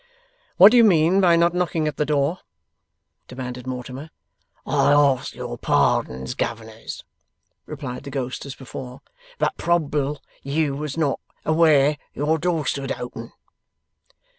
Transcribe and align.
'What 0.57 0.71
do 0.71 0.77
you 0.77 0.83
mean 0.83 1.21
by 1.21 1.35
not 1.35 1.53
knocking 1.53 1.87
at 1.87 1.97
the 1.97 2.07
door?' 2.07 2.39
demanded 3.27 3.67
Mortimer. 3.67 4.09
'I 4.65 4.93
ask 4.93 5.35
your 5.35 5.59
pardons, 5.59 6.33
Governors,' 6.33 7.03
replied 7.67 8.03
the 8.05 8.09
ghost, 8.09 8.43
as 8.47 8.55
before, 8.55 9.01
'but 9.37 9.55
probable 9.57 10.19
you 10.41 10.75
was 10.75 10.97
not 10.97 11.19
aware 11.45 11.99
your 12.15 12.39
door 12.39 12.65
stood 12.65 12.91
open. 12.93 13.31